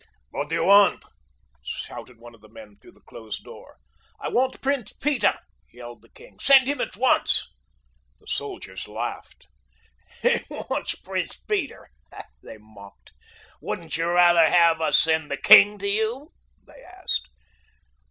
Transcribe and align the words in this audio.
"What 0.31 0.49
do 0.49 0.55
you 0.55 0.63
want?" 0.63 1.05
shouted 1.63 2.17
one 2.17 2.33
of 2.33 2.41
the 2.41 2.49
men 2.49 2.75
through 2.75 2.93
the 2.93 3.01
closed 3.01 3.43
door. 3.43 3.77
"I 4.19 4.29
want 4.29 4.59
Prince 4.59 4.93
Peter!" 4.93 5.37
yelled 5.71 6.01
the 6.01 6.09
king. 6.09 6.39
"Send 6.39 6.67
him 6.67 6.81
at 6.81 6.97
once!" 6.97 7.47
The 8.17 8.25
soldiers 8.25 8.87
laughed. 8.87 9.45
"He 10.23 10.43
wants 10.49 10.95
Prince 10.95 11.37
Peter," 11.47 11.91
they 12.41 12.57
mocked. 12.57 13.11
"Wouldn't 13.61 13.95
you 13.95 14.07
rather 14.09 14.49
have 14.49 14.81
us 14.81 14.97
send 14.97 15.29
the 15.29 15.37
king 15.37 15.77
to 15.77 15.87
you?" 15.87 16.31
they 16.65 16.81
asked. 16.83 17.29